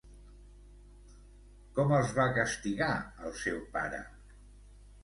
[1.75, 2.91] Com els va castigar
[3.29, 4.03] el seu pare?